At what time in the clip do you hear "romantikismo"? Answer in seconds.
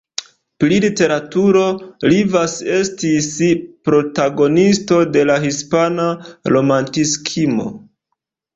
6.57-7.71